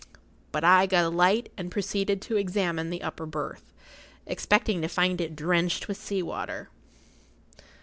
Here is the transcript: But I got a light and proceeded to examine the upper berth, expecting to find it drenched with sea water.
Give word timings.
But 0.51 0.63
I 0.63 0.87
got 0.87 1.05
a 1.05 1.09
light 1.09 1.49
and 1.57 1.69
proceeded 1.71 2.23
to 2.23 2.35
examine 2.37 2.89
the 2.89 3.03
upper 3.03 3.27
berth, 3.27 3.71
expecting 4.25 4.81
to 4.81 4.87
find 4.87 5.21
it 5.21 5.35
drenched 5.35 5.87
with 5.87 5.97
sea 5.97 6.23
water. 6.23 6.69